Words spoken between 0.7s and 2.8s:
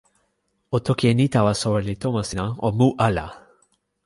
o toki e ni tawa soweli tomo sina: o